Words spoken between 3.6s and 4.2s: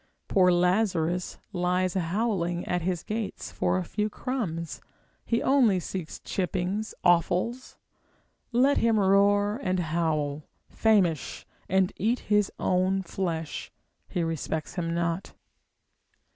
a few